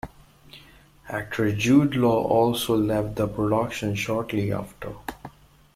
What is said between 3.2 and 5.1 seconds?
production shortly after.